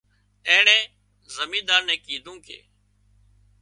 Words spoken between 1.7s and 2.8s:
نين ڪيڌوون ڪي